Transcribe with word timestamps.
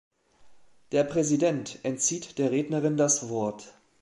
Der 0.93 1.03
Präsident 1.03 1.77
entzieht 1.83 2.39
der 2.39 2.49
Rednerin 2.49 2.97
das 2.97 3.29
Wort. 3.29 3.75